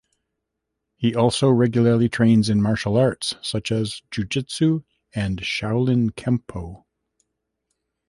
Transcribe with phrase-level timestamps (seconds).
[0.97, 4.81] He also regularly trains in martial arts such as jiu-jitsu
[5.13, 6.85] and Shaolin Kempo.